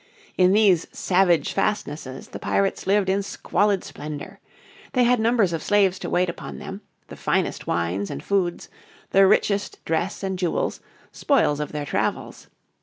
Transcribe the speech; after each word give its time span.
In 0.35 0.53
these 0.53 0.87
savage 0.91 1.53
fastnesses 1.53 2.29
the 2.29 2.39
pirates 2.39 2.87
lived 2.87 3.07
in 3.07 3.21
squalid 3.21 3.83
splendour. 3.83 4.39
They 4.93 5.03
had 5.03 5.19
numbers 5.19 5.53
of 5.53 5.61
slaves 5.61 5.99
to 5.99 6.09
wait 6.09 6.27
upon 6.27 6.57
them, 6.57 6.81
the 7.09 7.15
finest 7.15 7.67
wines 7.67 8.09
and 8.09 8.23
foods, 8.23 8.67
the 9.11 9.27
richest 9.27 9.85
dress 9.85 10.23
and 10.23 10.39
jewels, 10.39 10.79
spoils 11.11 11.59
of 11.59 11.71
their 11.71 11.85
travels. 11.85 12.47